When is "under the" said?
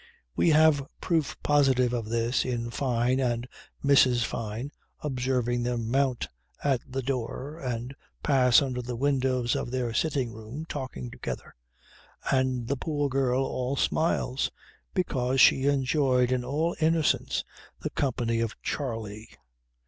8.63-8.95